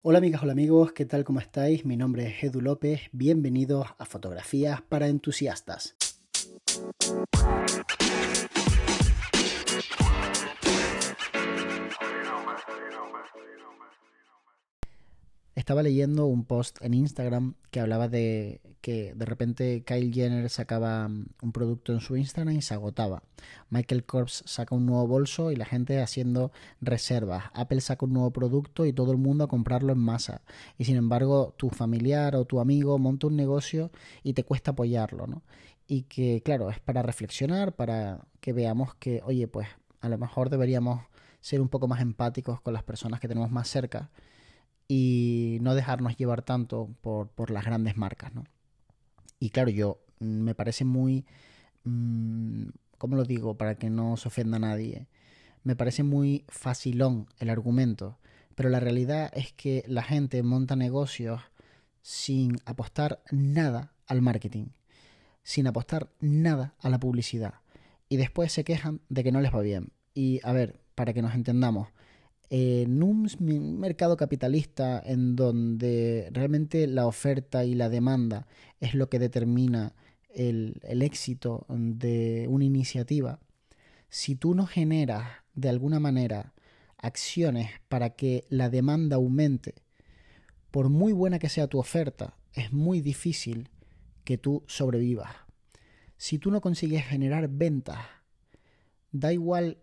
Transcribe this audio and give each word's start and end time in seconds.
Hola 0.00 0.18
amigas, 0.18 0.44
hola 0.44 0.52
amigos, 0.52 0.92
¿qué 0.92 1.06
tal? 1.06 1.24
¿Cómo 1.24 1.40
estáis? 1.40 1.84
Mi 1.84 1.96
nombre 1.96 2.28
es 2.28 2.44
Edu 2.44 2.60
López, 2.60 3.00
bienvenidos 3.10 3.88
a 3.98 4.04
Fotografías 4.04 4.80
para 4.80 5.08
Entusiastas. 5.08 5.96
Estaba 15.56 15.82
leyendo 15.82 16.26
un 16.26 16.44
post 16.44 16.78
en 16.80 16.94
Instagram 16.94 17.54
que 17.72 17.80
hablaba 17.80 18.06
de 18.06 18.60
que 18.88 19.12
de 19.14 19.26
repente 19.26 19.84
Kyle 19.84 20.10
Jenner 20.10 20.48
sacaba 20.48 21.06
mm, 21.08 21.26
un 21.42 21.52
producto 21.52 21.92
en 21.92 22.00
su 22.00 22.16
Instagram 22.16 22.56
y 22.56 22.62
se 22.62 22.72
agotaba. 22.72 23.22
Michael 23.68 24.06
Kors 24.06 24.42
saca 24.46 24.74
un 24.74 24.86
nuevo 24.86 25.06
bolso 25.06 25.52
y 25.52 25.56
la 25.56 25.66
gente 25.66 26.00
haciendo 26.00 26.52
reservas. 26.80 27.50
Apple 27.52 27.82
saca 27.82 28.06
un 28.06 28.14
nuevo 28.14 28.30
producto 28.30 28.86
y 28.86 28.94
todo 28.94 29.12
el 29.12 29.18
mundo 29.18 29.44
a 29.44 29.48
comprarlo 29.48 29.92
en 29.92 29.98
masa. 29.98 30.40
Y 30.78 30.86
sin 30.86 30.96
embargo, 30.96 31.52
tu 31.58 31.68
familiar 31.68 32.34
o 32.34 32.46
tu 32.46 32.60
amigo 32.60 32.98
monta 32.98 33.26
un 33.26 33.36
negocio 33.36 33.90
y 34.22 34.32
te 34.32 34.44
cuesta 34.44 34.70
apoyarlo, 34.70 35.26
¿no? 35.26 35.42
Y 35.86 36.04
que, 36.04 36.40
claro, 36.42 36.70
es 36.70 36.80
para 36.80 37.02
reflexionar, 37.02 37.76
para 37.76 38.26
que 38.40 38.54
veamos 38.54 38.94
que, 38.94 39.20
oye, 39.22 39.48
pues 39.48 39.68
a 40.00 40.08
lo 40.08 40.16
mejor 40.16 40.48
deberíamos 40.48 41.02
ser 41.42 41.60
un 41.60 41.68
poco 41.68 41.88
más 41.88 42.00
empáticos 42.00 42.62
con 42.62 42.72
las 42.72 42.84
personas 42.84 43.20
que 43.20 43.28
tenemos 43.28 43.50
más 43.50 43.68
cerca 43.68 44.08
y 44.88 45.58
no 45.60 45.74
dejarnos 45.74 46.16
llevar 46.16 46.40
tanto 46.40 46.88
por, 47.02 47.28
por 47.28 47.50
las 47.50 47.66
grandes 47.66 47.98
marcas, 47.98 48.34
¿no? 48.34 48.44
Y 49.40 49.50
claro, 49.50 49.70
yo 49.70 50.00
mm, 50.20 50.40
me 50.40 50.54
parece 50.54 50.84
muy, 50.84 51.24
mm, 51.84 52.68
¿cómo 52.98 53.16
lo 53.16 53.24
digo? 53.24 53.56
Para 53.56 53.76
que 53.76 53.90
no 53.90 54.16
se 54.16 54.28
ofenda 54.28 54.56
a 54.56 54.60
nadie. 54.60 55.06
Me 55.64 55.76
parece 55.76 56.02
muy 56.02 56.44
facilón 56.48 57.26
el 57.38 57.50
argumento, 57.50 58.18
pero 58.54 58.68
la 58.68 58.80
realidad 58.80 59.30
es 59.34 59.52
que 59.52 59.84
la 59.86 60.02
gente 60.02 60.42
monta 60.42 60.76
negocios 60.76 61.40
sin 62.02 62.58
apostar 62.64 63.22
nada 63.30 63.92
al 64.06 64.22
marketing, 64.22 64.68
sin 65.42 65.66
apostar 65.66 66.10
nada 66.20 66.74
a 66.80 66.88
la 66.88 66.98
publicidad. 66.98 67.54
Y 68.08 68.16
después 68.16 68.52
se 68.52 68.64
quejan 68.64 69.00
de 69.08 69.22
que 69.24 69.32
no 69.32 69.40
les 69.40 69.54
va 69.54 69.60
bien. 69.60 69.92
Y 70.14 70.40
a 70.42 70.52
ver, 70.52 70.80
para 70.94 71.12
que 71.12 71.22
nos 71.22 71.34
entendamos, 71.34 71.88
en 72.50 73.02
un 73.02 73.28
mercado 73.78 74.16
capitalista 74.16 75.02
en 75.04 75.36
donde 75.36 76.28
realmente 76.32 76.86
la 76.86 77.06
oferta 77.06 77.64
y 77.64 77.74
la 77.74 77.88
demanda 77.88 78.46
es 78.80 78.94
lo 78.94 79.10
que 79.10 79.18
determina 79.18 79.94
el, 80.30 80.80
éxito 81.02 81.66
de 81.68 82.46
una 82.48 82.64
iniciativa, 82.64 83.40
si 84.08 84.34
tú 84.34 84.54
no 84.54 84.66
generas 84.66 85.28
de 85.54 85.68
alguna 85.68 86.00
manera 86.00 86.54
acciones 86.96 87.70
para 87.88 88.10
que 88.10 88.44
la 88.48 88.70
demanda 88.70 89.16
aumente, 89.16 89.74
por 90.70 90.88
muy 90.88 91.12
buena 91.12 91.38
que 91.38 91.48
sea 91.48 91.66
tu 91.66 91.78
oferta, 91.78 92.36
es 92.54 92.72
muy 92.72 93.00
difícil 93.00 93.68
que 94.24 94.38
tú 94.38 94.64
sobrevivas. 94.66 95.34
Si 96.16 96.38
tú 96.38 96.50
no 96.50 96.60
consigues 96.60 97.04
generar 97.04 97.48
ventas, 97.48 97.98
da 99.12 99.32
igual 99.32 99.78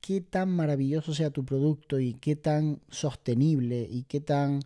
qué 0.00 0.20
tan 0.20 0.50
maravilloso 0.50 1.14
sea 1.14 1.30
tu 1.30 1.44
producto 1.44 2.00
y 2.00 2.14
qué 2.14 2.36
tan 2.36 2.80
sostenible 2.88 3.86
y 3.90 4.04
qué 4.04 4.20
tan 4.20 4.60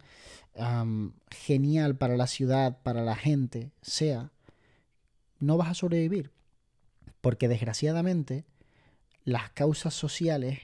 genial 1.30 1.96
para 1.96 2.16
la 2.16 2.26
ciudad, 2.26 2.78
para 2.82 3.02
la 3.02 3.16
gente 3.16 3.70
sea, 3.80 4.30
no 5.40 5.56
vas 5.56 5.70
a 5.70 5.74
sobrevivir. 5.74 6.30
Porque 7.20 7.48
desgraciadamente 7.48 8.44
las 9.24 9.50
causas 9.50 9.94
sociales 9.94 10.60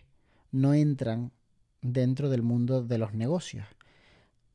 no 0.50 0.75
entran 0.75 1.32
dentro 1.80 2.28
del 2.28 2.42
mundo 2.42 2.82
de 2.82 2.98
los 2.98 3.14
negocios. 3.14 3.66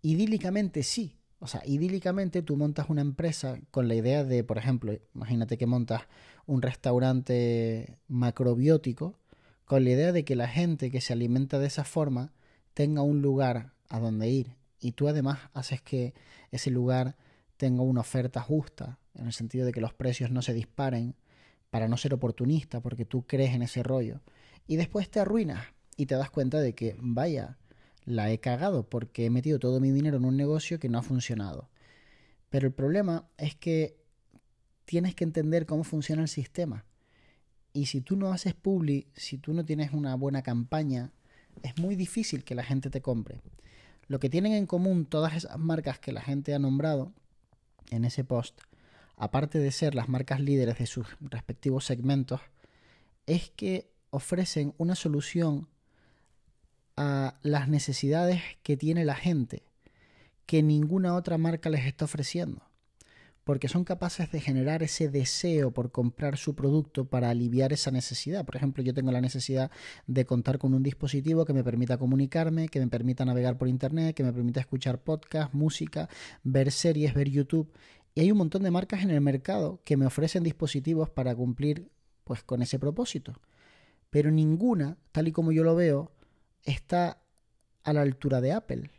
Idílicamente 0.02 0.83
sí. 0.83 1.16
O 1.39 1.48
sea, 1.48 1.61
idílicamente 1.66 2.42
tú 2.42 2.55
montas 2.55 2.89
una 2.89 3.02
empresa 3.02 3.59
con 3.72 3.88
la 3.88 3.95
idea 3.95 4.23
de, 4.23 4.44
por 4.44 4.58
ejemplo, 4.58 4.94
imagínate 5.14 5.58
que 5.58 5.66
montas 5.66 6.03
un 6.45 6.61
restaurante 6.61 7.98
macrobiótico 8.08 9.17
con 9.73 9.86
la 9.86 9.89
idea 9.89 10.11
de 10.11 10.23
que 10.23 10.36
la 10.36 10.48
gente 10.48 10.92
que 10.92 11.02
se 11.02 11.14
alimenta 11.14 11.58
de 11.58 11.66
esa 11.66 11.84
forma 11.84 12.32
tenga 12.76 13.02
un 13.02 13.23
lugar 13.23 13.73
a 13.89 14.00
donde 14.00 14.30
ir 14.30 14.56
y 14.80 14.92
tú 14.92 15.08
además 15.08 15.39
haces 15.56 15.82
que 15.82 16.14
ese 16.52 16.70
lugar 16.70 17.17
tenga 17.58 17.82
una 17.82 18.02
oferta 18.02 18.39
justa, 18.39 19.00
en 19.16 19.26
el 19.26 19.33
sentido 19.33 19.66
de 19.66 19.72
que 19.72 19.82
los 19.82 19.92
precios 19.92 20.30
no 20.30 20.44
se 20.44 20.54
disparen 20.54 21.16
para 21.72 21.88
no 21.88 21.98
ser 21.98 22.14
oportunista, 22.14 22.82
porque 22.82 23.04
tú 23.04 23.26
crees 23.26 23.56
en 23.56 23.64
ese 23.64 23.82
rollo. 23.82 24.22
Y 24.67 24.76
después 24.76 25.10
te 25.10 25.20
arruinas 25.20 25.66
y 25.98 26.06
te 26.06 26.14
das 26.14 26.30
cuenta 26.30 26.60
de 26.60 26.76
que, 26.76 26.95
vaya, 27.00 27.58
la 28.06 28.30
he 28.30 28.38
cagado 28.38 28.88
porque 28.88 29.26
he 29.26 29.32
metido 29.32 29.58
todo 29.58 29.80
mi 29.80 29.89
dinero 29.89 30.17
en 30.17 30.26
un 30.26 30.38
negocio 30.38 30.80
que 30.80 30.88
no 30.88 31.00
ha 31.00 31.02
funcionado. 31.02 31.72
Pero 32.52 32.67
el 32.67 32.73
problema 32.73 33.28
es 33.38 33.56
que 33.56 33.98
tienes 34.86 35.16
que 35.16 35.23
entender 35.23 35.66
cómo 35.66 35.83
funciona 35.83 36.22
el 36.22 36.28
sistema. 36.28 36.86
Y 37.73 37.88
si 37.88 38.02
tú 38.02 38.16
no 38.16 38.32
haces 38.32 38.54
publi, 38.54 39.08
si 39.16 39.38
tú 39.38 39.54
no 39.54 39.66
tienes 39.66 39.92
una 39.94 40.16
buena 40.16 40.44
campaña, 40.44 41.11
es 41.64 41.78
muy 41.78 41.95
difícil 41.95 42.44
que 42.44 42.56
la 42.56 42.64
gente 42.64 42.89
te 42.89 43.02
compre. 43.02 43.42
Lo 44.08 44.20
que 44.20 44.30
tienen 44.30 44.54
en 44.54 44.67
común 44.67 45.06
todas 45.06 45.34
esas 45.34 45.58
marcas 45.58 45.98
que 45.98 46.12
la 46.12 46.22
gente 46.22 46.54
ha 46.54 46.60
nombrado 46.60 47.14
en 47.89 48.06
ese 48.06 48.23
post, 48.23 48.62
aparte 49.17 49.60
de 49.60 49.72
ser 49.72 49.95
las 49.95 50.08
marcas 50.08 50.39
líderes 50.39 50.78
de 50.78 50.86
sus 50.86 51.08
respectivos 51.20 51.86
segmentos, 51.86 52.42
es 53.26 53.50
que 53.50 53.89
ofrecen 54.12 54.76
una 54.78 54.95
solución 54.95 55.67
a 56.95 57.39
las 57.42 57.67
necesidades 57.70 58.42
que 58.62 58.78
tiene 58.78 59.04
la 59.06 59.16
gente 59.16 59.64
que 60.45 60.62
ninguna 60.62 61.16
otra 61.16 61.39
marca 61.39 61.70
les 61.70 61.86
está 61.86 62.06
ofreciendo 62.06 62.62
porque 63.43 63.67
son 63.67 63.83
capaces 63.83 64.31
de 64.31 64.39
generar 64.39 64.83
ese 64.83 65.09
deseo 65.09 65.71
por 65.71 65.92
comprar 65.92 66.37
su 66.37 66.55
producto 66.55 67.05
para 67.05 67.30
aliviar 67.30 67.73
esa 67.73 67.92
necesidad. 67.92 68.45
Por 68.45 68.55
ejemplo, 68.55 68.83
yo 68.83 68.93
tengo 68.93 69.11
la 69.11 69.21
necesidad 69.21 69.70
de 70.08 70.26
contar 70.26 70.58
con 70.59 70.73
un 70.73 70.83
dispositivo 70.83 71.45
que 71.45 71.53
me 71.53 71.64
permita 71.64 71.98
comunicarme, 71.98 72.70
que 72.70 72.80
me 72.80 72.87
permita 72.87 73.26
navegar 73.26 73.58
por 73.58 73.67
Internet, 73.67 74.15
que 74.15 74.23
me 74.23 74.32
permita 74.32 74.61
escuchar 74.61 75.02
podcast, 75.03 75.53
música, 75.53 76.09
ver 76.43 76.71
series, 76.71 77.14
ver 77.14 77.30
YouTube. 77.30 77.71
Y 78.15 78.21
hay 78.21 78.32
un 78.32 78.37
montón 78.37 78.64
de 78.64 78.71
marcas 78.71 79.03
en 79.03 79.09
el 79.09 79.21
mercado 79.21 79.82
que 79.83 79.98
me 79.98 80.05
ofrecen 80.05 80.43
dispositivos 80.43 81.09
para 81.09 81.36
cumplir 81.36 81.89
pues 82.23 82.43
con 82.43 82.61
ese 82.61 82.80
propósito. 82.80 83.33
Pero 84.09 84.32
ninguna, 84.32 84.98
tal 85.11 85.27
y 85.27 85.32
como 85.32 85.52
yo 85.52 85.64
lo 85.64 85.76
veo, 85.76 86.11
está 86.64 87.21
a 87.83 87.93
la 87.93 88.02
altura 88.02 88.39
de 88.39 88.53
Apple. 88.53 88.89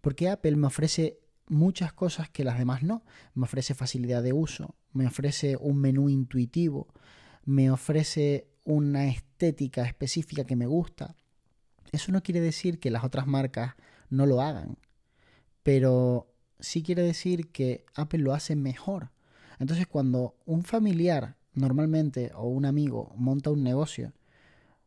Porque 0.00 0.28
Apple 0.28 0.56
me 0.56 0.66
ofrece 0.66 1.20
muchas 1.48 1.92
cosas 1.92 2.28
que 2.28 2.44
las 2.44 2.58
demás 2.58 2.82
no. 2.82 3.04
Me 3.34 3.44
ofrece 3.44 3.74
facilidad 3.74 4.22
de 4.22 4.32
uso, 4.32 4.74
me 4.92 5.06
ofrece 5.06 5.56
un 5.56 5.78
menú 5.78 6.08
intuitivo, 6.08 6.88
me 7.44 7.70
ofrece 7.70 8.48
una 8.64 9.06
estética 9.06 9.84
específica 9.84 10.44
que 10.44 10.56
me 10.56 10.66
gusta. 10.66 11.16
Eso 11.92 12.12
no 12.12 12.22
quiere 12.22 12.40
decir 12.40 12.80
que 12.80 12.90
las 12.90 13.04
otras 13.04 13.26
marcas 13.26 13.74
no 14.10 14.26
lo 14.26 14.42
hagan, 14.42 14.78
pero 15.62 16.32
sí 16.58 16.82
quiere 16.82 17.02
decir 17.02 17.50
que 17.52 17.84
Apple 17.94 18.20
lo 18.20 18.34
hace 18.34 18.56
mejor. 18.56 19.10
Entonces 19.58 19.86
cuando 19.86 20.36
un 20.44 20.62
familiar 20.62 21.36
normalmente 21.54 22.32
o 22.34 22.48
un 22.48 22.66
amigo 22.66 23.12
monta 23.16 23.50
un 23.50 23.62
negocio, 23.62 24.12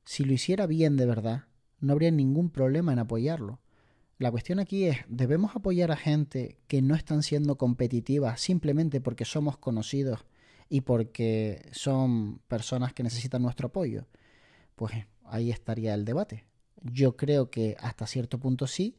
si 0.05 0.23
lo 0.23 0.33
hiciera 0.33 0.67
bien 0.67 0.97
de 0.97 1.05
verdad, 1.05 1.45
no 1.79 1.93
habría 1.93 2.11
ningún 2.11 2.49
problema 2.49 2.93
en 2.93 2.99
apoyarlo. 2.99 3.59
La 4.19 4.31
cuestión 4.31 4.59
aquí 4.59 4.83
es, 4.83 4.97
¿debemos 5.07 5.55
apoyar 5.55 5.93
a 5.93 5.95
gente 5.95 6.57
que 6.67 6.81
no 6.81 6.93
están 6.93 7.23
siendo 7.23 7.57
competitivas 7.57 8.41
simplemente 8.41 8.99
porque 8.99 9.23
somos 9.23 9.57
conocidos 9.57 10.25
y 10.67 10.81
porque 10.81 11.65
son 11.71 12.39
personas 12.49 12.93
que 12.93 13.01
necesitan 13.01 13.41
nuestro 13.41 13.67
apoyo? 13.67 14.07
Pues 14.75 14.93
ahí 15.23 15.51
estaría 15.51 15.93
el 15.93 16.03
debate. 16.03 16.43
Yo 16.83 17.15
creo 17.15 17.49
que 17.49 17.77
hasta 17.79 18.07
cierto 18.07 18.39
punto 18.39 18.67
sí, 18.67 18.97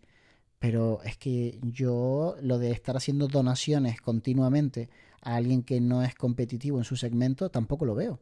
pero 0.59 1.03
es 1.03 1.19
que 1.19 1.59
yo 1.63 2.37
lo 2.41 2.59
de 2.59 2.71
estar 2.71 2.97
haciendo 2.97 3.28
donaciones 3.28 4.01
continuamente 4.01 4.89
a 5.21 5.34
alguien 5.34 5.65
que 5.65 5.83
no 5.83 6.03
es 6.03 6.15
competitivo 6.15 6.78
en 6.78 6.84
su 6.84 6.97
segmento 6.97 7.51
tampoco 7.51 7.84
lo 7.84 7.95
veo. 7.95 8.15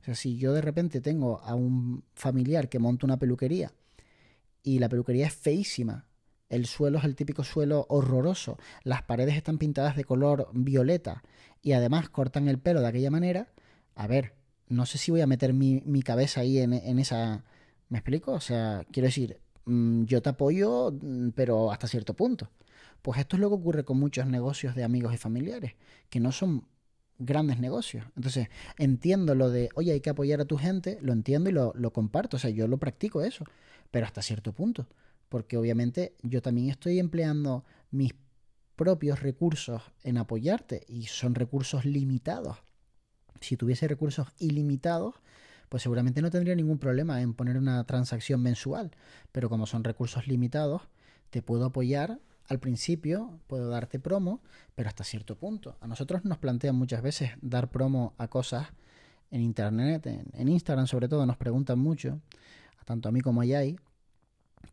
O 0.00 0.04
sea, 0.04 0.16
si 0.16 0.38
yo 0.38 0.52
de 0.52 0.60
repente 0.60 1.00
tengo 1.00 1.38
a 1.44 1.54
un 1.54 2.02
familiar 2.14 2.68
que 2.68 2.80
monta 2.80 3.06
una 3.06 3.16
peluquería 3.16 3.72
y 4.64 4.80
la 4.80 4.88
peluquería 4.88 5.28
es 5.28 5.34
feísima, 5.34 6.08
el 6.52 6.66
suelo 6.66 6.98
es 6.98 7.04
el 7.04 7.16
típico 7.16 7.44
suelo 7.44 7.86
horroroso. 7.88 8.58
Las 8.84 9.02
paredes 9.02 9.36
están 9.36 9.56
pintadas 9.56 9.96
de 9.96 10.04
color 10.04 10.50
violeta 10.52 11.22
y 11.62 11.72
además 11.72 12.10
cortan 12.10 12.46
el 12.46 12.58
pelo 12.58 12.82
de 12.82 12.88
aquella 12.88 13.10
manera. 13.10 13.48
A 13.94 14.06
ver, 14.06 14.34
no 14.68 14.84
sé 14.84 14.98
si 14.98 15.10
voy 15.10 15.22
a 15.22 15.26
meter 15.26 15.54
mi, 15.54 16.02
cabeza 16.02 16.42
ahí 16.42 16.58
en, 16.58 16.98
esa... 16.98 17.42
¿Me 17.88 17.98
explico? 17.98 18.32
O 18.32 18.40
sea, 18.40 18.84
quiero 18.92 19.06
decir, 19.06 19.40
mm, 19.64 20.04
yo 20.04 20.20
te 20.20 20.28
apoyo, 20.28 20.92
mm, 20.92 21.30
pero 21.30 21.72
hasta 21.72 21.88
cierto 21.88 22.14
punto. 22.14 22.50
Pues 23.00 23.18
esto 23.18 23.36
es 23.36 23.40
lo 23.40 23.48
que 23.48 23.54
ocurre 23.54 23.84
con 23.84 23.98
muchos 23.98 24.26
negocios 24.26 24.74
de 24.74 24.84
amigos 24.84 25.14
y 25.14 25.16
familiares, 25.16 25.74
que 26.10 26.20
no 26.20 26.32
son 26.32 26.66
grandes 27.18 27.60
negocios. 27.60 28.04
Entonces, 28.14 28.48
entiendo 28.76 29.34
lo 29.34 29.48
de, 29.50 29.70
oye, 29.74 29.92
hay 29.92 30.00
que 30.02 30.10
apoyar 30.10 30.42
a 30.42 30.44
tu 30.44 30.58
gente, 30.58 30.98
lo 31.00 31.14
entiendo 31.14 31.48
y 31.48 31.54
lo, 31.54 31.72
lo 31.76 31.94
comparto, 31.94 32.36
o 32.36 32.40
sea, 32.40 32.50
yo 32.50 32.68
lo 32.68 32.76
practico 32.78 33.22
eso, 33.22 33.44
pero 33.90 34.04
hasta 34.04 34.20
cierto 34.20 34.52
punto 34.52 34.86
porque 35.32 35.56
obviamente 35.56 36.14
yo 36.22 36.42
también 36.42 36.68
estoy 36.68 36.98
empleando 36.98 37.64
mis 37.90 38.12
propios 38.76 39.22
recursos 39.22 39.80
en 40.02 40.18
apoyarte 40.18 40.84
y 40.88 41.04
son 41.04 41.34
recursos 41.34 41.86
limitados. 41.86 42.58
Si 43.40 43.56
tuviese 43.56 43.88
recursos 43.88 44.28
ilimitados, 44.38 45.14
pues 45.70 45.84
seguramente 45.84 46.20
no 46.20 46.30
tendría 46.30 46.54
ningún 46.54 46.76
problema 46.76 47.22
en 47.22 47.32
poner 47.32 47.56
una 47.56 47.82
transacción 47.84 48.42
mensual, 48.42 48.90
pero 49.32 49.48
como 49.48 49.64
son 49.64 49.84
recursos 49.84 50.26
limitados, 50.26 50.82
te 51.30 51.40
puedo 51.40 51.64
apoyar 51.64 52.20
al 52.46 52.60
principio, 52.60 53.40
puedo 53.46 53.70
darte 53.70 53.98
promo, 53.98 54.42
pero 54.74 54.90
hasta 54.90 55.02
cierto 55.02 55.38
punto. 55.38 55.78
A 55.80 55.86
nosotros 55.86 56.26
nos 56.26 56.36
plantean 56.36 56.76
muchas 56.76 57.00
veces 57.00 57.30
dar 57.40 57.70
promo 57.70 58.12
a 58.18 58.28
cosas 58.28 58.68
en 59.30 59.40
Internet, 59.40 60.06
en, 60.06 60.48
Instagram 60.48 60.86
sobre 60.86 61.08
todo, 61.08 61.24
nos 61.24 61.38
preguntan 61.38 61.78
mucho, 61.78 62.20
tanto 62.84 63.08
a 63.08 63.12
mí 63.12 63.22
como 63.22 63.40
a 63.40 63.46
Yai, 63.46 63.78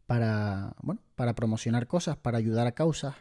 para, 0.06 0.74
bueno, 0.82 1.02
para 1.16 1.36
promocionar 1.36 1.88
cosas, 1.88 2.18
para 2.18 2.38
ayudar 2.38 2.68
a 2.68 2.74
causas. 2.74 3.16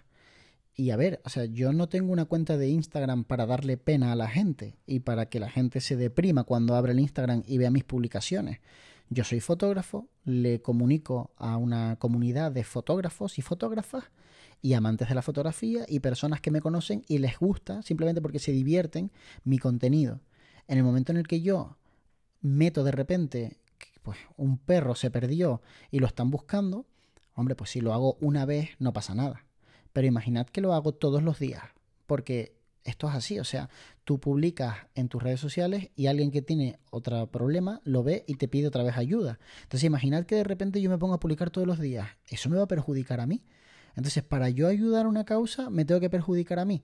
Y 0.74 0.90
a 0.90 0.96
ver, 0.96 1.20
o 1.24 1.28
sea, 1.28 1.44
yo 1.44 1.72
no 1.72 1.88
tengo 1.88 2.12
una 2.12 2.24
cuenta 2.24 2.56
de 2.56 2.68
Instagram 2.68 3.24
para 3.24 3.46
darle 3.46 3.76
pena 3.76 4.12
a 4.12 4.16
la 4.16 4.28
gente 4.28 4.76
y 4.86 5.00
para 5.00 5.28
que 5.28 5.40
la 5.40 5.50
gente 5.50 5.80
se 5.80 5.96
deprima 5.96 6.44
cuando 6.44 6.76
abre 6.76 6.92
el 6.92 7.00
Instagram 7.00 7.42
y 7.46 7.58
vea 7.58 7.70
mis 7.70 7.84
publicaciones. 7.84 8.60
Yo 9.10 9.24
soy 9.24 9.40
fotógrafo, 9.40 10.08
le 10.24 10.60
comunico 10.60 11.32
a 11.36 11.56
una 11.56 11.96
comunidad 11.96 12.52
de 12.52 12.62
fotógrafos 12.62 13.38
y 13.38 13.42
fotógrafas 13.42 14.04
y 14.60 14.74
amantes 14.74 15.08
de 15.08 15.14
la 15.14 15.22
fotografía 15.22 15.84
y 15.88 16.00
personas 16.00 16.40
que 16.40 16.50
me 16.50 16.60
conocen 16.60 17.02
y 17.08 17.18
les 17.18 17.38
gusta 17.38 17.82
simplemente 17.82 18.20
porque 18.20 18.38
se 18.38 18.52
divierten 18.52 19.10
mi 19.44 19.58
contenido. 19.58 20.20
En 20.66 20.78
el 20.78 20.84
momento 20.84 21.12
en 21.12 21.18
el 21.18 21.26
que 21.26 21.40
yo 21.40 21.76
meto 22.40 22.84
de 22.84 22.92
repente, 22.92 23.56
pues 24.08 24.20
un 24.38 24.56
perro 24.56 24.94
se 24.94 25.10
perdió 25.10 25.60
y 25.90 25.98
lo 25.98 26.06
están 26.06 26.30
buscando, 26.30 26.86
hombre, 27.34 27.54
pues 27.54 27.68
si 27.68 27.82
lo 27.82 27.92
hago 27.92 28.16
una 28.22 28.46
vez 28.46 28.70
no 28.78 28.94
pasa 28.94 29.14
nada. 29.14 29.44
Pero 29.92 30.06
imaginad 30.06 30.46
que 30.46 30.62
lo 30.62 30.72
hago 30.72 30.92
todos 30.92 31.22
los 31.22 31.38
días, 31.38 31.62
porque 32.06 32.56
esto 32.84 33.06
es 33.06 33.14
así, 33.14 33.38
o 33.38 33.44
sea, 33.44 33.68
tú 34.04 34.18
publicas 34.18 34.78
en 34.94 35.10
tus 35.10 35.22
redes 35.22 35.40
sociales 35.40 35.90
y 35.94 36.06
alguien 36.06 36.30
que 36.30 36.40
tiene 36.40 36.78
otro 36.90 37.30
problema 37.30 37.82
lo 37.84 38.02
ve 38.02 38.24
y 38.26 38.36
te 38.36 38.48
pide 38.48 38.68
otra 38.68 38.82
vez 38.82 38.96
ayuda. 38.96 39.38
Entonces 39.64 39.84
imaginad 39.84 40.24
que 40.24 40.36
de 40.36 40.44
repente 40.44 40.80
yo 40.80 40.88
me 40.88 40.96
pongo 40.96 41.12
a 41.12 41.20
publicar 41.20 41.50
todos 41.50 41.66
los 41.66 41.78
días, 41.78 42.08
eso 42.28 42.48
me 42.48 42.56
va 42.56 42.62
a 42.62 42.68
perjudicar 42.68 43.20
a 43.20 43.26
mí. 43.26 43.44
Entonces, 43.94 44.22
para 44.22 44.48
yo 44.48 44.68
ayudar 44.68 45.04
a 45.04 45.08
una 45.10 45.26
causa, 45.26 45.68
me 45.68 45.84
tengo 45.84 46.00
que 46.00 46.08
perjudicar 46.08 46.58
a 46.60 46.64
mí. 46.64 46.82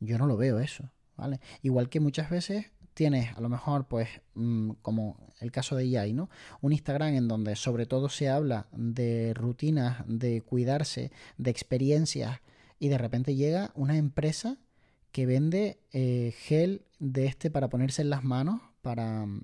Yo 0.00 0.18
no 0.18 0.26
lo 0.26 0.36
veo 0.36 0.58
eso, 0.58 0.90
¿vale? 1.16 1.38
Igual 1.62 1.88
que 1.88 2.00
muchas 2.00 2.30
veces 2.30 2.72
tienes 2.94 3.36
a 3.36 3.40
lo 3.40 3.48
mejor, 3.48 3.86
pues, 3.86 4.08
mm, 4.34 4.70
como 4.82 5.16
el 5.40 5.52
caso 5.52 5.76
de 5.76 5.88
Yai, 5.88 6.12
¿no? 6.12 6.30
Un 6.60 6.72
Instagram 6.72 7.14
en 7.14 7.28
donde 7.28 7.56
sobre 7.56 7.86
todo 7.86 8.08
se 8.08 8.28
habla 8.28 8.68
de 8.72 9.34
rutinas, 9.34 10.04
de 10.06 10.40
cuidarse, 10.42 11.10
de 11.36 11.50
experiencias, 11.50 12.40
y 12.78 12.88
de 12.88 12.98
repente 12.98 13.34
llega 13.34 13.72
una 13.74 13.96
empresa 13.96 14.58
que 15.12 15.26
vende 15.26 15.78
eh, 15.92 16.34
gel 16.38 16.82
de 16.98 17.26
este 17.26 17.50
para 17.50 17.68
ponerse 17.68 18.02
en 18.02 18.10
las 18.10 18.24
manos, 18.24 18.60
para 18.82 19.26
mm, 19.26 19.42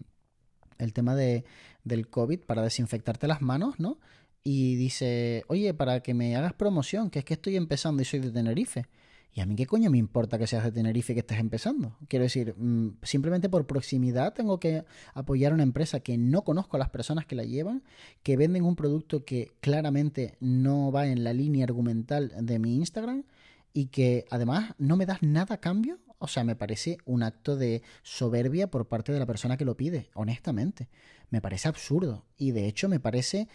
el 0.78 0.92
tema 0.92 1.14
de, 1.14 1.44
del 1.84 2.08
COVID, 2.08 2.40
para 2.40 2.62
desinfectarte 2.62 3.26
las 3.28 3.42
manos, 3.42 3.78
¿no? 3.78 3.98
Y 4.42 4.76
dice, 4.76 5.44
oye, 5.48 5.74
para 5.74 6.00
que 6.00 6.14
me 6.14 6.34
hagas 6.36 6.54
promoción, 6.54 7.10
que 7.10 7.18
es 7.18 7.24
que 7.24 7.34
estoy 7.34 7.56
empezando 7.56 8.02
y 8.02 8.06
soy 8.06 8.20
de 8.20 8.30
Tenerife. 8.30 8.86
¿Y 9.32 9.40
a 9.40 9.46
mí 9.46 9.54
qué 9.54 9.66
coño 9.66 9.90
me 9.90 9.98
importa 9.98 10.38
que 10.38 10.46
seas 10.46 10.64
de 10.64 10.72
Tenerife 10.72 11.14
que 11.14 11.20
estés 11.20 11.38
empezando? 11.38 11.96
Quiero 12.08 12.24
decir, 12.24 12.54
mm, 12.56 12.98
simplemente 13.02 13.48
por 13.48 13.66
proximidad 13.66 14.34
tengo 14.34 14.58
que 14.58 14.84
apoyar 15.14 15.52
a 15.52 15.54
una 15.54 15.62
empresa 15.62 16.00
que 16.00 16.18
no 16.18 16.42
conozco 16.42 16.76
a 16.76 16.80
las 16.80 16.90
personas 16.90 17.26
que 17.26 17.36
la 17.36 17.44
llevan, 17.44 17.84
que 18.22 18.36
venden 18.36 18.64
un 18.64 18.74
producto 18.74 19.24
que 19.24 19.52
claramente 19.60 20.36
no 20.40 20.90
va 20.90 21.06
en 21.06 21.22
la 21.22 21.32
línea 21.32 21.64
argumental 21.64 22.32
de 22.40 22.58
mi 22.58 22.74
Instagram 22.76 23.24
y 23.72 23.86
que 23.86 24.24
además 24.30 24.74
no 24.78 24.96
me 24.96 25.06
das 25.06 25.22
nada 25.22 25.56
a 25.56 25.60
cambio. 25.60 25.98
O 26.18 26.28
sea, 26.28 26.44
me 26.44 26.56
parece 26.56 26.98
un 27.06 27.22
acto 27.22 27.56
de 27.56 27.82
soberbia 28.02 28.70
por 28.70 28.88
parte 28.88 29.12
de 29.12 29.18
la 29.18 29.26
persona 29.26 29.56
que 29.56 29.64
lo 29.64 29.76
pide, 29.76 30.10
honestamente. 30.14 30.88
Me 31.30 31.40
parece 31.40 31.68
absurdo. 31.68 32.24
Y 32.36 32.50
de 32.50 32.66
hecho 32.66 32.88
me 32.88 33.00
parece 33.00 33.48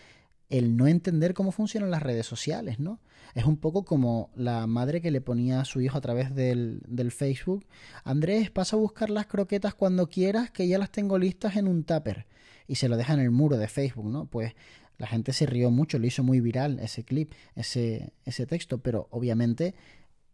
el 0.50 0.78
no 0.78 0.88
entender 0.88 1.34
cómo 1.34 1.52
funcionan 1.52 1.92
las 1.92 2.04
redes 2.04 2.26
sociales, 2.26 2.80
¿no? 2.80 3.00
Es 3.34 3.46
un 3.46 3.58
poco 3.58 3.84
como 3.84 4.30
la 4.36 4.66
madre 4.68 5.02
que 5.02 5.12
le 5.12 5.22
ponía 5.22 5.60
a 5.60 5.66
su 5.66 5.82
hijo 5.82 5.98
a 5.98 6.02
través 6.02 6.34
del, 6.36 6.82
del, 6.88 7.12
Facebook, 7.12 7.66
Andrés, 8.04 8.50
pasa 8.50 8.76
a 8.76 8.80
buscar 8.80 9.10
las 9.10 9.26
croquetas 9.26 9.74
cuando 9.74 10.08
quieras, 10.08 10.52
que 10.52 10.68
ya 10.68 10.78
las 10.78 10.92
tengo 10.92 11.18
listas 11.18 11.56
en 11.58 11.68
un 11.68 11.84
tupper, 11.84 12.28
y 12.68 12.76
se 12.76 12.88
lo 12.88 12.98
deja 12.98 13.14
en 13.14 13.20
el 13.20 13.32
muro 13.32 13.58
de 13.58 13.68
Facebook, 13.68 14.10
¿no? 14.10 14.26
Pues 14.26 14.54
la 14.98 15.08
gente 15.08 15.34
se 15.34 15.46
rió 15.46 15.72
mucho, 15.72 16.00
lo 16.00 16.08
hizo 16.08 16.24
muy 16.24 16.40
viral 16.40 16.80
ese 16.80 17.04
clip, 17.04 17.34
ese, 17.56 18.14
ese 18.24 18.46
texto, 18.46 18.78
pero 18.78 19.08
obviamente 19.12 19.76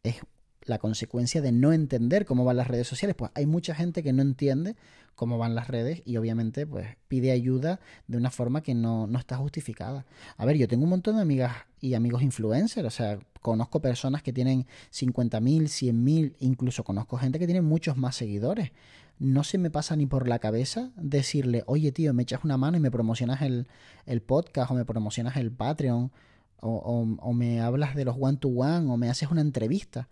es 0.04 0.18
la 0.66 0.80
consecuencia 0.80 1.42
de 1.42 1.52
no 1.52 1.74
entender 1.74 2.26
cómo 2.26 2.46
van 2.46 2.58
las 2.58 2.68
redes 2.68 2.88
sociales. 2.88 3.16
Pues 3.16 3.32
hay 3.36 3.46
mucha 3.46 3.76
gente 3.76 4.04
que 4.04 4.14
no 4.14 4.22
entiende 4.22 4.76
cómo 5.16 5.38
van 5.38 5.56
las 5.56 5.68
redes 5.68 6.02
y 6.06 6.18
obviamente 6.18 6.66
pues 6.66 6.98
pide 7.08 7.32
ayuda 7.32 7.80
de 8.08 8.18
una 8.18 8.32
forma 8.32 8.62
que 8.62 8.74
no, 8.74 9.08
no 9.08 9.20
está 9.20 9.38
justificada. 9.38 10.06
A 10.38 10.46
ver, 10.46 10.58
yo 10.58 10.68
tengo 10.68 10.84
un 10.84 10.90
montón 10.90 11.16
de 11.16 11.22
amigas 11.22 11.54
y 11.80 11.94
amigos 11.94 12.22
influencers, 12.22 12.88
o 12.88 12.92
sea, 12.92 13.20
conozco 13.42 13.82
personas 13.82 14.24
que 14.24 14.34
tienen 14.34 14.66
50.000, 14.92 15.64
100.000, 15.64 16.36
incluso 16.40 16.84
conozco 16.84 17.18
gente 17.18 17.40
que 17.40 17.46
tiene 17.46 17.62
muchos 17.62 17.98
más 17.98 18.16
seguidores. 18.16 18.72
No 19.20 19.44
se 19.44 19.58
me 19.58 19.70
pasa 19.70 19.96
ni 19.96 20.08
por 20.08 20.28
la 20.28 20.40
cabeza 20.40 20.92
decirle, 20.96 21.64
oye 21.68 21.92
tío, 21.92 22.14
me 22.14 22.24
echas 22.24 22.44
una 22.44 22.58
mano 22.58 22.78
y 22.78 22.80
me 22.80 22.90
promocionas 22.90 23.42
el, 23.42 23.68
el 24.06 24.22
podcast 24.22 24.72
o 24.72 24.74
me 24.74 24.86
promocionas 24.86 25.36
el 25.38 25.52
Patreon 25.52 26.12
o, 26.62 27.18
o, 27.20 27.34
me 27.34 27.60
hablas 27.60 27.96
de 27.96 28.06
los 28.06 28.16
one-to-one 28.20 28.86
-one, 28.86 28.92
o 28.92 28.98
me 28.98 29.10
haces 29.10 29.30
una 29.32 29.42
entrevista. 29.42 30.10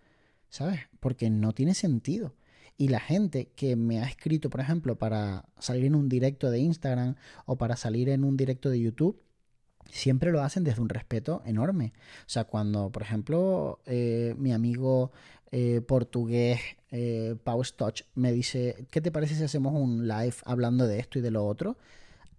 ¿Sabes? 0.50 0.80
Porque 1.00 1.30
no 1.30 1.52
tiene 1.52 1.74
sentido. 1.74 2.34
Y 2.76 2.88
la 2.88 3.00
gente 3.00 3.48
que 3.56 3.76
me 3.76 4.00
ha 4.00 4.04
escrito, 4.04 4.50
por 4.50 4.60
ejemplo, 4.60 4.96
para 4.96 5.46
salir 5.58 5.84
en 5.84 5.94
un 5.94 6.08
directo 6.08 6.50
de 6.50 6.60
Instagram 6.60 7.16
o 7.46 7.56
para 7.56 7.76
salir 7.76 8.08
en 8.08 8.24
un 8.24 8.36
directo 8.36 8.70
de 8.70 8.80
YouTube, 8.80 9.20
siempre 9.90 10.32
lo 10.32 10.42
hacen 10.42 10.64
desde 10.64 10.80
un 10.80 10.88
respeto 10.88 11.42
enorme. 11.44 11.92
O 12.20 12.28
sea, 12.28 12.44
cuando, 12.44 12.90
por 12.90 13.02
ejemplo, 13.02 13.80
eh, 13.86 14.34
mi 14.38 14.52
amigo 14.52 15.12
eh, 15.52 15.80
portugués 15.80 16.60
eh, 16.90 17.36
Pau 17.44 17.62
Stoch 17.64 18.02
me 18.14 18.32
dice, 18.32 18.86
¿qué 18.90 19.00
te 19.00 19.12
parece 19.12 19.34
si 19.34 19.44
hacemos 19.44 19.74
un 19.74 20.08
live 20.08 20.36
hablando 20.44 20.86
de 20.86 20.98
esto 21.00 21.18
y 21.18 21.22
de 21.22 21.30
lo 21.30 21.44
otro? 21.46 21.76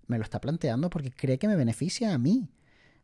Me 0.07 0.17
lo 0.17 0.23
está 0.23 0.41
planteando 0.41 0.89
porque 0.89 1.11
cree 1.11 1.37
que 1.37 1.47
me 1.47 1.55
beneficia 1.55 2.13
a 2.13 2.17
mí 2.17 2.49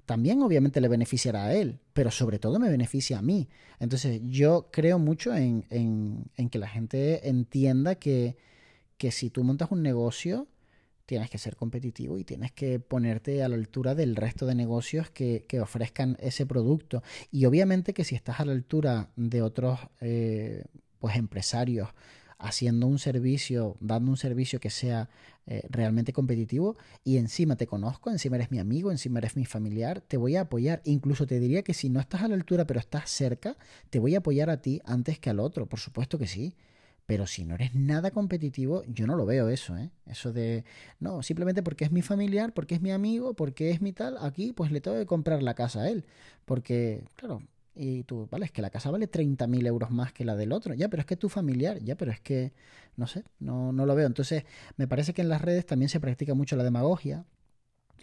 también 0.08 0.42
obviamente 0.42 0.80
le 0.80 0.88
beneficiará 0.88 1.48
a 1.48 1.54
él, 1.54 1.80
pero 1.94 2.12
sobre 2.12 2.40
todo 2.40 2.60
me 2.60 2.70
beneficia 2.70 3.20
a 3.20 3.22
mí. 3.22 3.50
Entonces 3.78 4.22
yo 4.24 4.70
creo 4.72 5.00
mucho 5.00 5.36
en, 5.36 5.66
en, 5.70 6.50
que 6.50 6.58
la 6.58 6.70
gente 6.70 7.28
entienda 7.28 7.96
que, 7.96 8.38
que, 8.98 9.12
si 9.12 9.30
tú 9.30 9.44
montas 9.44 9.70
un 9.70 9.84
negocio, 9.84 10.48
tienes 11.06 11.30
que 11.30 11.38
ser 11.38 11.58
competitivo 11.58 12.18
y 12.18 12.24
tienes 12.24 12.54
que 12.54 12.80
ponerte 12.80 13.44
a 13.44 13.50
la 13.50 13.56
altura 13.56 13.96
del 13.96 14.16
resto 14.16 14.46
de 14.46 14.56
negocios 14.56 15.10
que, 15.10 15.46
que 15.46 15.60
ofrezcan 15.60 16.16
ese 16.22 16.46
producto. 16.46 17.04
Y 17.30 17.44
obviamente 17.44 17.94
que 17.94 18.06
si 18.06 18.16
estás 18.16 18.40
a 18.40 18.46
la 18.46 18.54
altura 18.54 19.10
de 19.18 19.42
otros 19.42 19.78
eh, 20.00 20.64
pues 21.00 21.18
empresarios, 21.18 21.90
haciendo 22.40 22.88
un 22.88 23.00
servicio, 23.00 23.78
dando 23.80 24.12
un 24.12 24.18
servicio 24.18 24.60
que 24.60 24.70
sea 24.70 25.10
eh, 25.48 25.64
realmente 25.70 26.14
competitivo 26.14 26.78
y 27.04 27.18
encima 27.18 27.56
te 27.56 27.68
conozco, 27.68 28.10
encima 28.10 28.36
eres 28.36 28.52
mi 28.52 28.60
amigo, 28.60 28.92
encima 28.92 29.20
eres 29.20 29.36
mi 29.36 29.46
familiar, 29.46 30.02
te 30.02 30.18
voy 30.18 30.36
a 30.36 30.42
apoyar. 30.42 30.82
Incluso 30.86 31.26
te 31.26 31.40
diría 31.40 31.64
que 31.64 31.74
si 31.74 31.90
no 31.90 32.00
estás 32.00 32.22
a 32.22 32.28
la 32.28 32.36
altura 32.36 32.66
pero 32.66 32.80
estás 32.80 33.10
cerca, 33.10 33.58
te 33.90 34.00
voy 34.00 34.16
a 34.16 34.20
apoyar 34.20 34.50
a 34.50 34.62
ti 34.62 34.82
antes 34.86 35.20
que 35.20 35.30
al 35.30 35.40
otro, 35.40 35.68
por 35.68 35.80
supuesto 35.80 36.20
que 36.20 36.28
sí. 36.28 36.56
Pero 37.06 37.26
si 37.26 37.46
no 37.46 37.56
eres 37.56 37.74
nada 37.74 38.12
competitivo, 38.12 38.84
yo 38.86 39.08
no 39.08 39.16
lo 39.16 39.26
veo 39.26 39.48
eso, 39.48 39.78
¿eh? 39.78 39.92
Eso 40.06 40.34
de, 40.34 40.66
no, 41.00 41.24
simplemente 41.24 41.64
porque 41.64 41.86
es 41.86 41.92
mi 41.94 42.02
familiar, 42.02 42.54
porque 42.54 42.76
es 42.76 42.82
mi 42.82 42.92
amigo, 42.92 43.34
porque 43.34 43.72
es 43.72 43.82
mi 43.82 43.94
tal, 43.94 44.18
aquí 44.20 44.52
pues 44.52 44.72
le 44.74 44.82
tengo 44.82 44.98
que 44.98 45.06
comprar 45.06 45.42
la 45.42 45.54
casa 45.54 45.84
a 45.84 45.90
él. 45.90 46.06
Porque, 46.44 47.06
claro, 47.16 47.42
y 47.78 48.04
tú, 48.04 48.28
vale, 48.32 48.46
es 48.46 48.52
que 48.52 48.62
la 48.62 48.70
casa 48.70 48.92
vale 48.92 49.10
30.000 49.10 49.68
euros 49.68 49.92
más 49.92 50.14
que 50.14 50.26
la 50.26 50.36
del 50.36 50.52
otro. 50.52 50.74
Ya, 50.74 50.90
pero 50.90 51.02
es 51.02 51.06
que 51.06 51.18
tu 51.18 51.30
familiar. 51.30 51.80
Ya, 51.80 51.96
pero 51.96 52.12
es 52.12 52.20
que, 52.20 52.54
no 52.96 53.08
sé, 53.08 53.24
no, 53.40 53.72
no 53.72 53.86
lo 53.86 53.96
veo. 53.96 54.08
Entonces, 54.08 54.44
me 54.78 54.88
parece 54.88 55.14
que 55.14 55.22
en 55.22 55.30
las 55.30 55.42
redes 55.42 55.66
también 55.66 55.90
se 55.90 56.00
practica 56.00 56.34
mucho 56.34 56.56
la 56.56 56.64
demagogia 56.64 57.26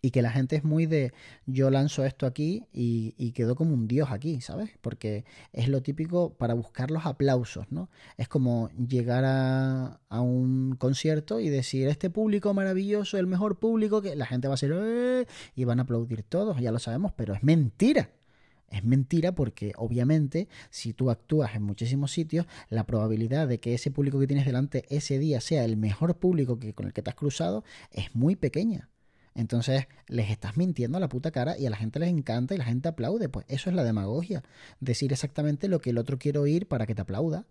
y 0.05 0.11
que 0.11 0.21
la 0.21 0.31
gente 0.31 0.57
es 0.57 0.65
muy 0.65 0.85
de 0.85 1.15
yo 1.47 1.71
lanzo 1.71 2.05
esto 2.05 2.27
aquí 2.27 2.67
y, 2.75 3.15
y 3.17 3.33
quedo 3.33 3.55
como 3.55 3.73
un 3.73 3.89
dios 3.89 4.11
aquí, 4.11 4.43
¿sabes? 4.43 4.71
Porque 4.83 5.25
es 5.55 5.69
lo 5.69 5.83
típico 5.83 6.35
para 6.35 6.53
buscar 6.53 6.91
los 6.91 7.07
aplausos, 7.07 7.73
¿no? 7.73 7.89
Es 8.19 8.29
como 8.29 8.69
llegar 8.73 9.25
a, 9.25 10.01
a 10.11 10.21
un 10.21 10.77
concierto 10.77 11.41
y 11.41 11.49
decir, 11.49 11.89
este 11.89 12.11
público 12.11 12.53
maravilloso, 12.53 13.17
el 13.17 13.27
mejor 13.27 13.59
público, 13.59 14.03
que 14.03 14.15
la 14.15 14.27
gente 14.27 14.47
va 14.47 14.55
a 14.55 14.59
ser, 14.59 14.75
¡Eh! 14.75 15.27
y 15.55 15.65
van 15.65 15.79
a 15.79 15.85
aplaudir 15.85 16.23
todos, 16.23 16.61
ya 16.61 16.71
lo 16.71 16.79
sabemos, 16.79 17.13
pero 17.17 17.33
es 17.33 17.43
mentira. 17.43 18.11
Es 18.75 18.83
mentira 18.83 19.37
porque 19.37 19.73
obviamente 19.77 20.49
si 20.71 20.93
tú 20.93 21.13
actúas 21.13 21.55
en 21.55 21.63
muchísimos 21.63 22.11
sitios, 22.11 22.47
la 22.71 22.85
probabilidad 22.85 23.47
de 23.47 23.61
que 23.61 23.73
ese 23.73 23.93
público 23.93 24.19
que 24.19 24.27
tienes 24.27 24.47
delante 24.47 24.85
ese 24.89 25.21
día 25.21 25.41
sea 25.41 25.65
el 25.65 25.77
mejor 25.77 26.17
público 26.19 26.59
que, 26.59 26.75
con 26.75 26.87
el 26.87 26.93
que 26.93 27.01
te 27.01 27.11
has 27.11 27.15
cruzado 27.15 27.63
es 27.93 28.17
muy 28.17 28.35
pequeña. 28.35 28.91
Entonces 29.37 29.87
les 30.09 30.29
estás 30.29 30.57
mintiendo 30.57 30.99
a 30.99 31.01
la 31.01 31.09
puta 31.09 31.31
cara 31.31 31.57
y 31.57 31.67
a 31.67 31.71
la 31.71 31.77
gente 31.77 32.01
les 32.01 32.09
encanta 32.09 32.53
y 32.53 32.59
la 32.59 32.65
gente 32.65 32.89
aplaude. 32.89 33.29
Pues 33.29 33.47
eso 33.49 33.71
es 33.71 33.77
la 33.77 33.85
demagogia. 33.85 34.43
Decir 34.81 35.13
exactamente 35.13 35.69
lo 35.69 35.81
que 35.81 35.91
el 35.91 35.99
otro 35.99 36.19
quiere 36.19 36.41
oír 36.41 36.67
para 36.67 36.85
que 36.85 36.97
te 36.97 37.03
aplauda. 37.03 37.47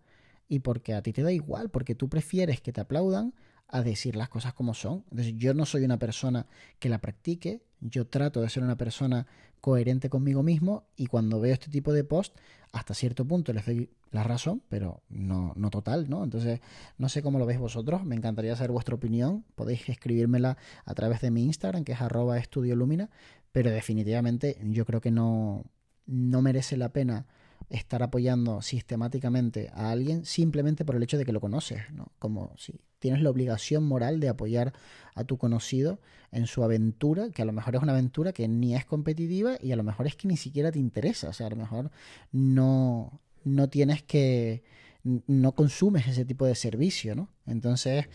Y 0.50 0.60
porque 0.60 0.94
a 0.94 1.02
ti 1.02 1.14
te 1.14 1.24
da 1.24 1.32
igual, 1.32 1.70
porque 1.70 1.96
tú 1.96 2.10
prefieres 2.10 2.60
que 2.60 2.74
te 2.74 2.82
aplaudan 2.82 3.34
a 3.74 3.82
decir 3.82 4.16
las 4.16 4.30
cosas 4.30 4.54
como 4.54 4.76
son. 4.76 5.04
Entonces 5.10 5.34
yo 5.36 5.56
no 5.56 5.66
soy 5.66 5.84
una 5.84 5.98
persona 5.98 6.46
que 6.78 6.90
la 6.90 7.00
practique, 7.00 7.64
yo 7.82 8.06
trato 8.06 8.40
de 8.40 8.50
ser 8.50 8.62
una 8.62 8.78
persona 8.78 9.26
coherente 9.62 10.12
conmigo 10.12 10.44
mismo 10.44 10.86
y 10.96 11.08
cuando 11.08 11.40
veo 11.40 11.54
este 11.54 11.72
tipo 11.72 11.92
de 11.92 12.04
post, 12.04 12.38
hasta 12.72 12.94
cierto 12.94 13.26
punto 13.26 13.52
les 13.52 13.66
doy 13.66 13.90
la 14.12 14.24
razón, 14.24 14.62
pero 14.70 15.02
no, 15.10 15.54
no 15.56 15.72
total, 15.72 16.08
¿no? 16.08 16.24
Entonces, 16.24 16.60
no 17.00 17.10
sé 17.10 17.24
cómo 17.24 17.40
lo 17.40 17.48
veis 17.48 17.60
vosotros, 17.60 18.06
me 18.06 18.16
encantaría 18.16 18.56
saber 18.56 18.72
vuestra 18.72 18.94
opinión, 18.94 19.44
podéis 19.56 19.90
escribírmela 19.90 20.58
a 20.86 20.94
través 20.94 21.22
de 21.22 21.32
mi 21.32 21.44
Instagram, 21.46 21.84
que 21.84 21.94
es 21.94 22.02
arroba 22.02 22.38
estudiolumina, 22.38 23.10
pero 23.52 23.72
definitivamente 23.72 24.60
yo 24.66 24.86
creo 24.86 25.02
que 25.02 25.10
no, 25.10 25.66
no 26.06 26.44
merece 26.44 26.78
la 26.78 26.90
pena 26.90 27.26
estar 27.70 28.04
apoyando 28.04 28.62
sistemáticamente 28.62 29.70
a 29.74 29.92
alguien 29.92 30.26
simplemente 30.26 30.86
por 30.86 30.96
el 30.96 31.04
hecho 31.04 31.18
de 31.18 31.26
que 31.26 31.32
lo 31.32 31.42
conoces, 31.42 31.82
¿no? 31.92 32.12
Como 32.20 32.54
si 32.58 32.80
tienes 33.00 33.22
la 33.22 33.30
obligación 33.30 33.84
moral 33.84 34.20
de 34.20 34.30
apoyar 34.30 34.74
a 35.16 35.24
tu 35.24 35.38
conocido 35.38 36.00
en 36.32 36.48
su 36.48 36.64
aventura, 36.64 37.30
que 37.30 37.42
a 37.42 37.46
lo 37.46 37.52
mejor 37.52 37.76
es 37.76 37.82
una 37.82 37.92
aventura 37.92 38.34
que 38.34 38.48
ni 38.48 38.76
es 38.76 38.86
competitiva 38.86 39.58
y 39.62 39.72
a 39.72 39.76
lo 39.76 39.84
mejor 39.84 40.08
es 40.08 40.16
que 40.16 40.28
ni 40.28 40.38
siquiera 40.38 40.72
te 40.72 40.80
interesa, 40.80 41.30
o 41.30 41.34
sea, 41.34 41.48
a 41.48 41.50
lo 41.50 41.58
mejor 41.58 41.92
no, 42.32 43.20
no 43.44 43.70
tienes 43.70 44.04
que 44.04 44.64
no 45.04 45.54
consumes 45.54 46.08
ese 46.08 46.24
tipo 46.24 46.46
de 46.46 46.56
servicio, 46.56 47.14
¿no? 47.16 47.30
Entonces, 47.46 48.06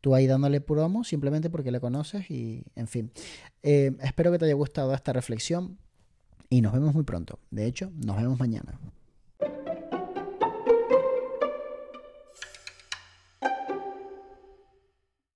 tú 0.00 0.14
ahí 0.14 0.26
dándole 0.26 0.60
promo 0.60 1.04
simplemente 1.04 1.50
porque 1.50 1.70
le 1.70 1.80
conoces 1.80 2.30
y, 2.30 2.64
en 2.74 2.88
fin. 2.88 3.10
Eh, 3.62 3.94
espero 4.00 4.32
que 4.32 4.38
te 4.38 4.46
haya 4.46 4.54
gustado 4.54 4.94
esta 4.94 5.12
reflexión 5.12 5.78
y 6.48 6.62
nos 6.62 6.72
vemos 6.72 6.94
muy 6.94 7.04
pronto. 7.04 7.38
De 7.50 7.66
hecho, 7.66 7.92
nos 7.94 8.16
vemos 8.16 8.38
mañana. 8.38 8.80